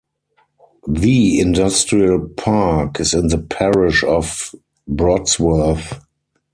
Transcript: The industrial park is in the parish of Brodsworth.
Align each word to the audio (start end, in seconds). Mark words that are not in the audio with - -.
The 0.87 1.39
industrial 1.39 2.29
park 2.29 2.99
is 2.99 3.13
in 3.13 3.27
the 3.27 3.37
parish 3.37 4.03
of 4.03 4.49
Brodsworth. 4.91 6.01